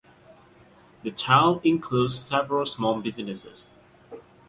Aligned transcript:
The 1.03 1.11
town 1.11 1.61
includes 1.63 2.17
several 2.17 2.65
small 2.65 2.99
businesses. 3.03 3.69